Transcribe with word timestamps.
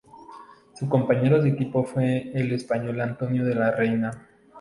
Su 0.73 0.89
compañero 0.89 1.39
de 1.43 1.49
equipo 1.49 1.83
fue 1.83 2.31
el 2.33 2.51
español 2.53 3.01
Antonio 3.01 3.45
de 3.45 3.53
la 3.53 3.69
Reina. 3.69 4.27